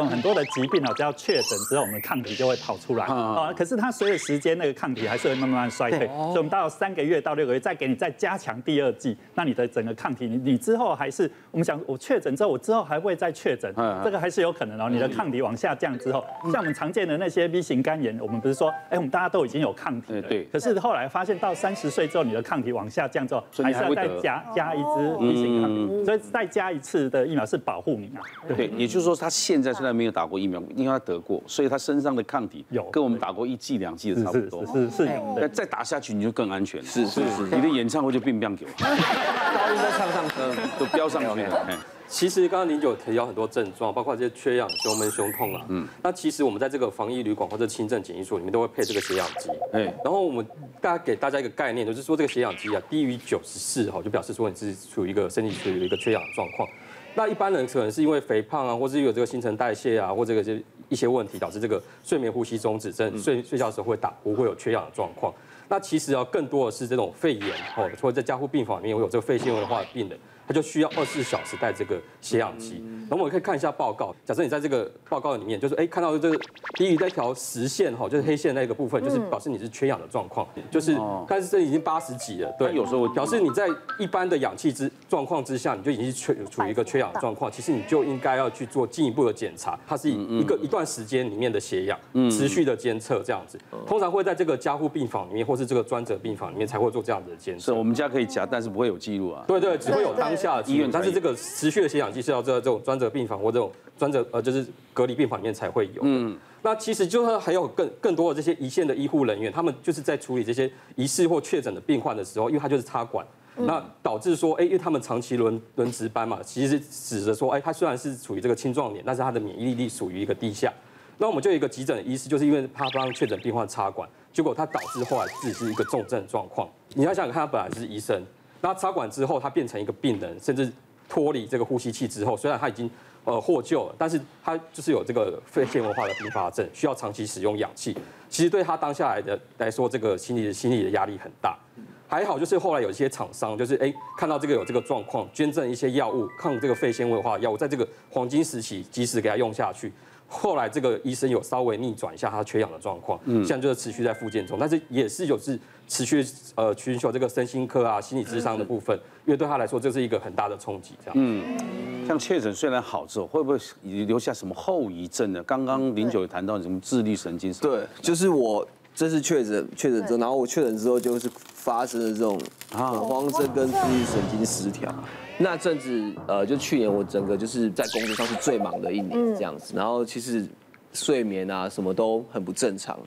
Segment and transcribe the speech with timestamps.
[0.00, 3.52] 我们很多的疾病哦，只要确诊之后，我们的抗体就会跑出来啊。
[3.52, 6.06] 可是它随着时间，那个抗体还是会慢慢衰退。
[6.06, 13.70] 所以我们到三个月到六个月再给你再加强第二剂，那你的整个抗体，你你之后还是我们想，我确诊之后，我之后还会再确诊，
[14.02, 14.88] 这个还是有可能哦。
[14.90, 20.44] 你的抗体往下降之后，像我们常见的那些 B 型肝炎，我们不是说，哎，我们大家都已经有抗体了，对。
[20.44, 28.24] 可是后来发现到三十岁之后，你的抗体往下降之后，还是要再加加一支 B 型抗体，所以再加一次的疫苗是保护你啊。
[28.48, 34.64] 对，也就是说它现在虽然没有打过疫苗，因为他得过，所以他身上的抗体有跟我们打过一剂两剂的差不多。
[34.66, 35.20] 是是是。
[35.36, 36.82] 那再打下去你就更安全。
[36.82, 37.42] 是是是。
[37.42, 38.70] 你的演唱会就变变给我。
[38.80, 40.34] 高音都唱上去，
[40.78, 41.66] 都飙上去了。
[42.08, 45.64] 其实刚刚您有提到很多症状，包括这些缺氧、胸闷、胸痛啊。
[45.68, 45.86] 嗯。
[46.02, 49.48] 那其实我们在这个防疫旅馆或者轻症检疫所里面都会配这个血氧机。
[49.72, 49.82] 哎。
[50.04, 50.44] 然后我们
[50.80, 56.68] 大家给大家一个概念，就是说这个血氧机啊低于九十四哈，就表示说你是处于一个身体处于一个缺氧的状况。
[57.14, 65.32] 那一般人可能是因为肥胖啊，或是有这个新陈代谢啊，或这个这一些问题导致这个睡眠呼吸中止症，睡睡觉的时候会打呼，会有缺氧的状况。
[65.68, 70.18] 那其实啊，更多的是这种肺炎哦，或者在加护病房里面会有这个肺纤维化的病人。
[70.50, 74.12] 他就需要二十四小时带这个血氧机，然后我们可以看一下报告。
[74.24, 76.36] 假设你在这个报告里面，就是哎看到这个
[76.74, 80.98] 低于那条实线哈，就是黑线那个部分，就是表示你是缺氧的状况，就是
[81.28, 82.52] 但是这已经八十几了。
[82.58, 89.78] 对，有时候表示你在一般的氧气之状况之下，你就已经是缺处于一个缺氧的状况，其实你就应该要去做进一步的检查。
[89.86, 91.96] 它是一个一段时间里面的血氧
[92.28, 97.66] 持续的监测这样子，通常会在这个加护病房里面或是这个专责病房里面才会做这样子的监测。
[97.66, 99.44] 是我们家可以夹，但是不会有记录啊。
[99.46, 100.39] 对对，只会有当。
[100.40, 106.02] 下的医院，但是这个持续的血氧机是要在这种专责病房或这种专责呃，就是隔离病房里面才会有。
[106.02, 120.72] 嗯，那其实就是还有更更多的这些一线的医护人员，他们就是在处理这些疑似或确诊的病患的时候，因为他就是插管，那导致说，哎，因为他们长期轮轮值班嘛，其实指着说，哎，他虽然是处于这个青壮年，但是他的免疫力属于一个低下。
[121.18, 126.66] 那我们就有一个急诊的医师，就是因为他帮确诊病患插管，结果他导致后来自己是一个重症状况。
[126.94, 128.22] 你要想想看，他本来是医生，
[128.60, 130.72] 那插管之后他变成一个病人，甚至。
[131.12, 132.88] 脱离这个呼吸器之后，虽然他已经
[133.24, 137.92] 呃获救了，但是他就是有这个肺纤维化的并发症，需要长期使用氧气。
[138.28, 141.58] 其实对他当下来的来说，这个心理的心理的压力很大。
[142.06, 149.92] 还好就是后来有一些厂商就是哎看到这个有这个状况，捐赠一些药物抗这个肺纤维化药物，在这个黄金时期及时给他用下去。
[150.32, 155.58] 后来这个医生有稍微逆转一下他缺氧的状况，嗯，现在就是持续在复健中，但是也是有是
[155.88, 156.24] 持续
[156.54, 158.96] 呃寻求这个身心科啊心理智商的部分，
[159.26, 161.14] 因为对他来说这是一个很大的冲击，这样。
[161.18, 165.42] 嗯，像确诊虽然好之后，会不会留下什么后遗症呢？
[165.42, 171.28] 刚刚林九也谈到什么自律神经，对，就是我这是确诊确诊之后，然后我确诊之后就是
[171.60, 172.38] 发生了这种
[172.72, 174.92] 恐慌症跟自律神经失调。
[175.38, 180.46] 那阵子，呃，就去年我整个就是在工作上是最忙的一年这样子，然后其实
[180.92, 182.98] 睡眠啊什么都很不正常，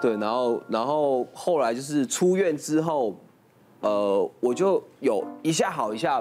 [0.00, 3.14] 对，然后然后后来就是出院之后，
[3.80, 6.20] 呃，我就有一下好一下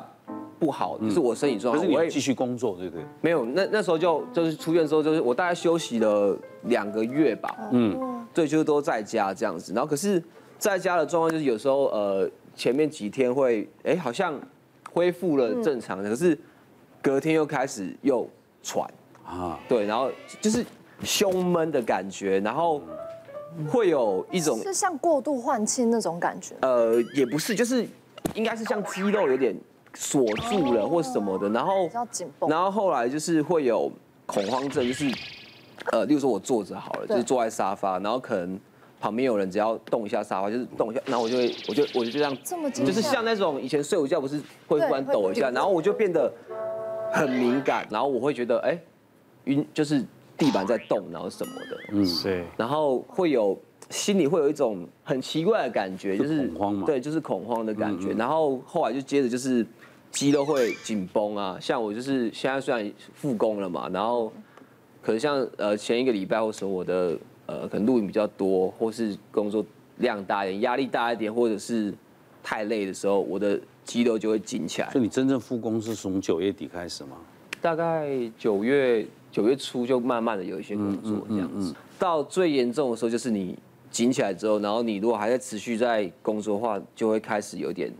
[0.59, 3.03] 不好，就是我身体状况，可是你会继续工作对不对？
[3.21, 10.23] 没有，那那时候就就是出院之后就是我大概休息了两个月吧，嗯，对，就都在家这样子，然后可是
[10.57, 14.39] 在家的状况就是有时候呃前面几天会哎好像。
[14.91, 16.37] 恢复了正常的，可是
[16.99, 18.27] 隔天又开始又
[18.63, 18.91] 喘
[19.23, 20.09] 啊，对，然后
[20.41, 20.65] 就是
[21.03, 22.81] 胸闷的感觉，然后
[23.69, 27.85] 会有一种是像过度换气那种感觉，呃，也不是，就是
[28.33, 29.55] 应该是像肌肉有点
[29.93, 31.87] 锁住了或什么的，然后
[32.49, 33.91] 然后后来就是会有
[34.25, 35.05] 恐慌症，就是
[35.91, 38.59] 呃，例如说我坐着好了，就是坐在沙发，然后可能。
[39.01, 46.29] 旁边有人，只要动一下沙发，就是动一下，然后我就会，我就我就这样，这么就是像那种以前睡午觉不是会忽然抖一下，然后我就变得
[47.09, 48.77] 很敏感，然后我会觉得哎，
[49.45, 50.03] 晕，就是
[50.37, 53.57] 地板在动，然后什么的，嗯，对，然后会有
[53.89, 59.65] 心里会有一种很奇怪的感觉，就是恐慌嘛，对，就是恐慌的感觉，然后后来就接着就是
[60.11, 64.29] 肌肉会紧绷啊，像我就是现在虽然复工了嘛，然后
[65.01, 67.17] 可能像呃前一个礼拜或什么我的。
[67.51, 69.65] 呃，可能录影比较多，或是工作
[69.97, 71.91] 量大一点，压力大一点，或者是
[72.43, 74.89] 太累的时候，我的肌肉就会紧起来。
[74.91, 77.17] 所以你真正复工是从九月底开始吗？
[77.59, 78.07] 大概
[78.37, 81.53] 九月九月初就慢慢的有一些工作这样子。
[81.55, 83.57] 嗯嗯嗯、到最严重的时候，就是你
[83.89, 87.91] 紧起来之后，然后你如果还在持续在工作的话，就会开始有点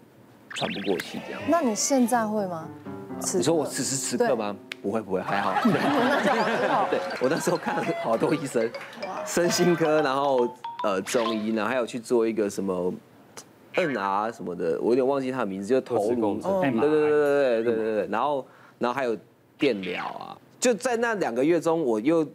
[0.50, 1.41] 喘不过气这样。
[1.50, 2.69] 那你现在会吗？
[3.33, 4.56] 你说我此时此刻吗？
[4.81, 5.53] 不会不会， 还好。
[5.63, 8.69] 对，我那时候看了好多医生，
[9.25, 10.47] 身心科，然后
[10.83, 12.93] 呃中医，然后还有去做一个什么
[13.75, 16.39] 摁啊什么的，我有点忘记他的名字，就是头颅。
[16.61, 18.07] 对对对对对对对对。
[18.09, 18.45] 然后
[18.77, 19.15] 然后还有
[19.57, 22.25] 电疗啊，就在那两个月中，我又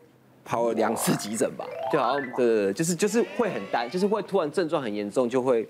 [0.44, 5.68] 跑了两次急诊吧，就好像对，就是就是会很担，就是会突然症状很严重，就会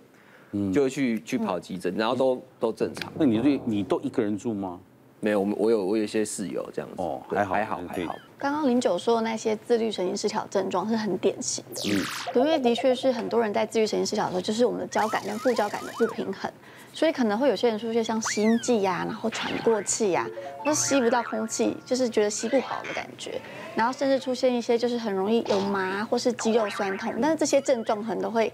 [0.72, 3.12] 就会去去跑急诊，然后都都正常。
[3.16, 4.80] 那你对你都一个人住吗？
[5.24, 6.96] 没有，我们我有我有一些室友这样子。
[6.98, 8.14] 哦，还好还好还好。
[8.36, 12.04] 刚刚零九说的那些自律神经失调症状是很典型的，嗯，
[12.34, 16.52] 因为的确是很多人在自律神经失调的时候，就是我们的交感跟副交感的不平衡，
[16.92, 20.28] 所以可能会有些人出现像心悸呀，然后喘过气呀，
[20.58, 23.40] 或是吸不到空气，就是觉得吸不饱的感觉，
[23.74, 28.52] 然后甚至出现一些就是很容易有麻或是肌肉酸痛，但是这些症状可能都会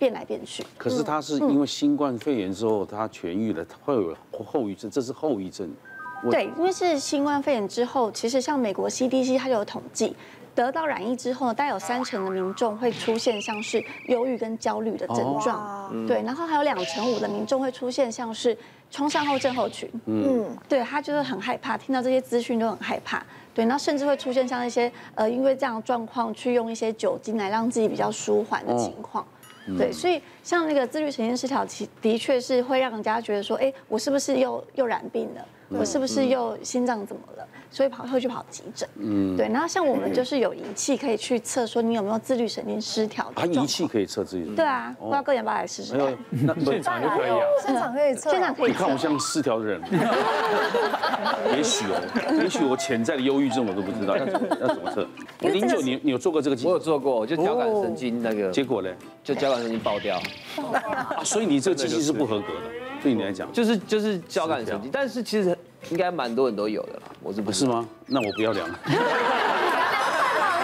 [0.00, 0.66] 变来变去。
[0.76, 5.70] 可是他是因为新冠肺炎之后他痊愈了，会有后遗症，这是后遗症。
[6.30, 10.16] 对，因为是新冠肺炎之后，其实像美国 CDC 它就有统计，
[10.54, 18.56] 得到染疫之后，大概有三成的民众会出现像是忧郁跟焦虑的症状，哦、对，然后还有两成五的民众会出现像是
[18.90, 23.22] 创伤后症候群，嗯，对他就是很害怕，听到这些资讯都很害怕，
[23.54, 29.22] 对，那甚至会出现像一些呃，因为这样的状况去用一些酒精来让自己比较舒缓的情况，
[29.68, 35.46] 哦、对，所以像那个自律神经失调，其的确是会让人家觉得说，哎，我是不是又又染病了？
[35.68, 37.46] 我是不是又心脏怎么了？
[37.70, 38.88] 所以跑会去跑急诊。
[38.96, 39.46] 嗯，对。
[39.48, 43.42] 然后像我们就是有仪器可以去测，说你有没有自律神经失调的。
[43.42, 44.54] 啊，仪器可以测自律。
[44.54, 45.94] 对啊，不知道各位要不要来试试？
[46.64, 47.38] 现场就可以啊。
[47.62, 48.70] 现场可以测，现场可以。
[48.70, 49.80] 你看我像失调的人。
[51.54, 55.06] 也许哦，也许我潜在的忧郁症我都不知道要怎么要怎么测。
[55.40, 56.56] 零九年你有做过这个？
[56.64, 58.50] 我有做过，就交感神经那个。
[58.50, 58.88] 结果呢？
[59.22, 60.18] 就交感神经爆掉。
[61.24, 62.70] 所以你这个机器是不合格的。
[63.00, 65.56] 对你来讲，就是就是交感神经，但是其实
[65.90, 67.02] 应该蛮多人都有的啦。
[67.22, 67.88] 我是不是吗？
[68.06, 68.78] 那我不要量了。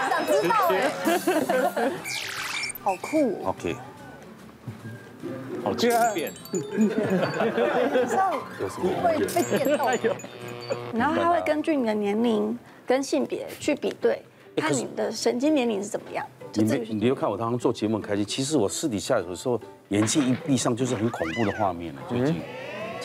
[0.09, 0.55] 想知道？
[2.83, 3.43] 好酷。
[3.45, 3.75] OK。
[5.63, 6.31] 好轻便。
[8.07, 8.31] 像
[9.01, 9.25] 会被
[9.57, 9.89] 电到。
[10.93, 14.21] 然后他会根据你的年龄跟性别去比对，
[14.55, 16.25] 看你的神经年龄是怎么样。
[16.53, 19.59] 你没，你又看我当时做节目很开心，其实我私底下有的时候。
[19.89, 22.41] 眼睛一闭上就是很恐怖的画面了，最近。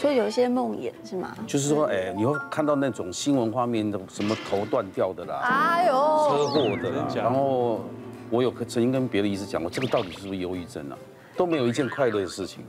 [0.00, 1.36] 所以有一些梦魇是吗？
[1.46, 7.06] 就是说，哎，你会看到那种新闻画面的，什么头断掉的啦，哎呦，车祸的啦。
[7.14, 7.84] 然后
[8.30, 10.96] 我有曾经跟别的医师讲过，这个到底是不是忧郁症啊？
[11.36, 12.64] 都没有一件快乐的事情。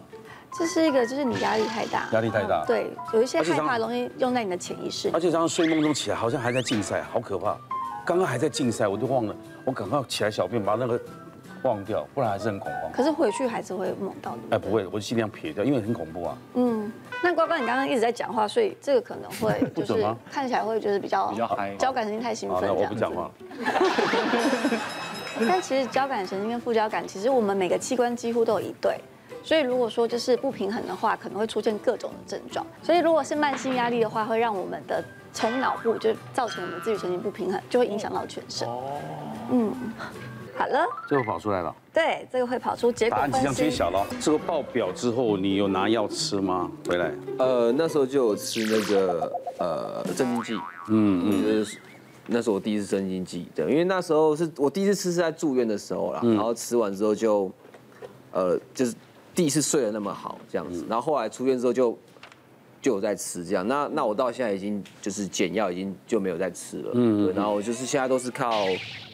[0.59, 2.09] 这是一个，就是你压力太大。
[2.11, 2.65] 压力太大。
[2.65, 5.09] 对，有一些害怕容易用在你的潜意识。
[5.13, 7.57] 而且常常睡梦中起来，好像还在竞赛，好可怕。
[8.05, 9.33] 刚刚还在竞赛，我就忘了，
[9.63, 10.99] 我赶快起来小便，把那个。
[11.63, 12.91] 忘掉，不然还是很恐慌。
[12.91, 14.55] 可是回去还是会梦到你。
[14.55, 16.37] 哎，不会，我就尽量撇掉，因为很恐怖啊。
[16.55, 16.91] 嗯，
[17.23, 22.61] 那乖乖，你刚刚一直在讲话，所以这个可能会 就是看起来会就是比较比较嗨，交感神经太兴奋。
[22.63, 23.31] 那我不讲话了。
[25.47, 28.99] 但其实交感神经跟副交感，其实我们每个器官几乎都有一对，
[29.43, 32.65] 所以如果说就是不平衡的话，可能会出现各种的症状。
[32.83, 38.67] 所以如果是慢性压力的话，会让我们的从脑部就造成我们自律神经不平衡，就会影响到全身。
[38.67, 38.83] 哦。
[39.51, 39.73] 嗯。
[40.55, 41.73] 好了，最后跑出来了。
[41.93, 43.17] 对，这个会跑出结果。
[43.17, 44.05] 答案即将揭晓了。
[44.19, 46.69] 这个爆表之后，你有拿药吃吗？
[46.87, 47.11] 回来？
[47.37, 50.53] 呃，那时候就有吃那个呃镇静剂。
[50.89, 51.77] 嗯嗯，就是
[52.27, 57.51] 那是我第一次镇静剂，对，因为那时候是我第一次吃是在住院的时候啦，然后吃完之后就，
[58.31, 58.93] 呃，就是
[59.33, 61.97] 第一次睡得那么好这样子，然后后来出院之后就。
[62.81, 66.91] 就有在吃这样，那那我到现在已经就是减药，已经就没有在吃了。
[66.95, 68.65] 嗯，对，然后就是现在都是靠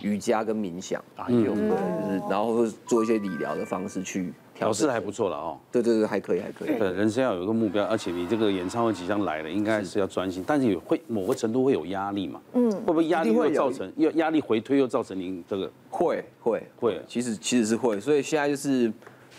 [0.01, 5.59] 瑜伽跟冥想啊，用，就是然后做一些理疗的方式去调试，还不错了哦。
[5.69, 6.77] 对对对，还可以还可以。
[6.79, 12.39] 对，人生要有一个目标，而且你这个演唱会即将来了，应该是要专心，但是也会某个程度会有压力嘛。
[12.53, 15.69] 嗯，会不会压力会造成又压力回推又造成您这个？
[15.89, 18.91] 会会会，其实其实是会，所以现在就是。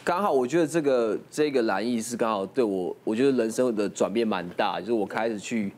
[0.05, 5.71] 刚好我觉得这个这个蓝意是刚好对我，我觉得人生的转变蛮大，就是我开始去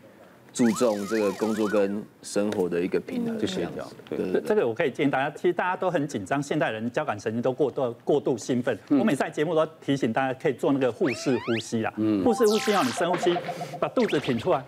[0.52, 3.86] 注重这个工作跟生活的一个平衡，就协调。
[4.08, 8.78] 对，这个我可以建议大家，其实大家都很紧张，现代人交感神经都过度过度兴奋。
[8.90, 11.92] 我每次在节目都提醒大家，可以做那个腹式呼吸啦。
[11.96, 13.36] 嗯，腹式呼吸让你深呼吸，
[13.78, 14.64] 把肚子挺出来。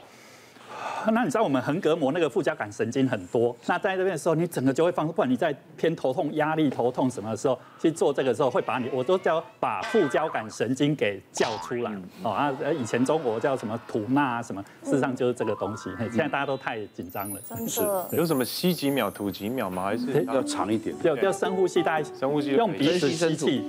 [1.11, 5.13] 那你知道我们横膈膜那个副交感神经很多，那在这边的时候，你整个就会放松。
[5.13, 11.93] 不管你在偏头痛、压力、头痛什么的时候，去做这个时候，会把你我都叫把副交感神经给叫出来。
[12.23, 15.91] 哦啊，以前中国叫什么吐纳啊什么，事实上就是这个东西。
[15.99, 17.81] 现在大家都太紧张了，是
[18.17, 19.83] 有什么吸几秒吐几秒吗？
[19.85, 20.95] 还是要长一点？
[21.03, 23.65] 要要深呼吸，大家深呼吸，用鼻子吸气，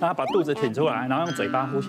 [0.00, 1.88] 然后把肚子挺出来，然后用嘴巴呼吸。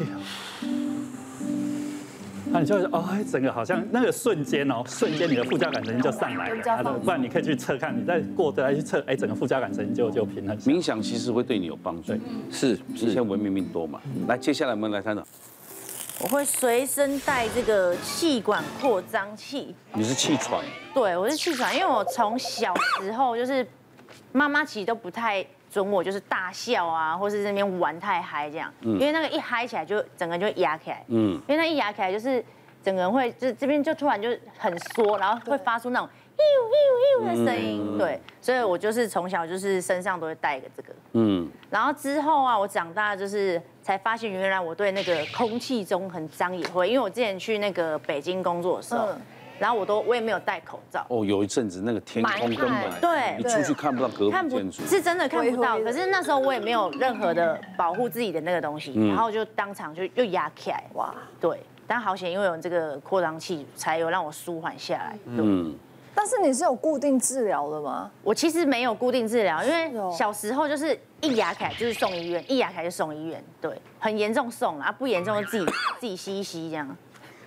[2.54, 7.00] 那你就哦，整个好像那个瞬间哦， 瞬间你的副交感神经就上来了。
[7.04, 10.56] 不然你可以去测看，你再过再来去测，哎，整个副交感神经就就平衡。
[10.60, 12.14] 冥想其实会对你有帮助，
[12.52, 14.00] 是，是，现在文明病多嘛。
[14.28, 15.26] 来，接下来我们来看到，
[16.22, 19.74] 我会随身带这个气管扩张器。
[19.96, 20.64] 你是气喘？
[20.94, 23.66] 对，我是气喘，因为我从小时候就是
[24.32, 25.44] 妈妈其实都不太
[25.74, 32.44] 准我就是大笑啊，或是那边玩太嗨这样，因为那个一嗨起来就整个就压起来，嗯，因为那一压起来就是
[32.84, 36.08] 整个人会就这边就突然就很缩，然后会发出那种。
[36.36, 49.10] 呦呦呦的声音，对，所以我就是从小就是身上都会带一个这个，嗯，然后之后啊，我长大就是才发现原来我对那个空气中很脏也会，因为我之前去那个北京工作的时候，
[49.60, 51.06] 然后我都我也没有戴口罩。
[51.10, 55.80] 哦，有一阵子那个天空根本对，你出去看不到隔壁建筑，是真的看不到。
[55.80, 65.74] 可是那时候我也没有任何的保护自己的那个东西，然后就当场就又压起来，哇，对，但好险因为有这个扩张器，才有让我舒缓下来，嗯。
[66.16, 68.10] 但是你是有固定治疗的吗？
[68.22, 75.66] 我其实没有固定治疗，因为小时候就是一牙开就是送医院，一牙开就送医院，对，很严重送啊，不严重就自己
[76.00, 76.88] 自己吸一吸这样。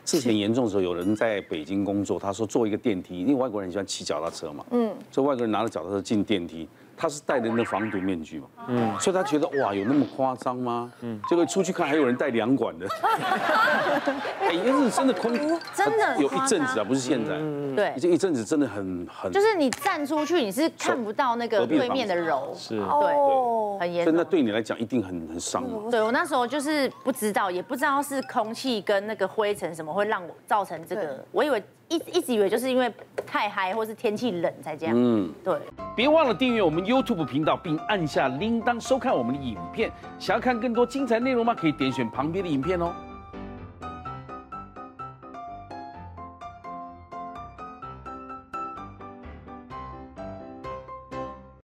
[0.06, 6.66] 之前严重的时候，有人在北京工作，他说坐一个电梯，因为外国人喜欢骑脚踏车嘛，嗯，所以外国人拿着脚踏车进电梯。
[6.96, 10.90] 他是戴的那防毒面具嘛，嗯，所以他觉得哇，有那么夸张吗？
[11.02, 12.86] 嗯，结果出去看还有人戴两管的，
[14.40, 15.32] 哎，因为是真的空，
[15.74, 17.36] 真的有一阵子啊，不是现在，
[17.76, 25.90] 对，这一阵子真的很很，就是你站出去你是看不到那个对面的柔，是，对，很严重，那对你来讲一定很很伤嘛。
[25.90, 31.62] 对我那时候就是不知道，也不知道是空气跟那个灰尘什么会让我造成这个，我以为。
[31.88, 32.92] 一一直以为就是因为
[33.24, 34.94] 太嗨，或是天气冷才这样。
[34.98, 35.56] 嗯，对。
[35.94, 39.90] 别忘了订阅我们 YouTube 频道，并按下铃铛收看我们的影片。
[40.18, 41.52] 想要看更多精彩内容吗？
[41.54, 42.92] 可以点选旁边的影片哦。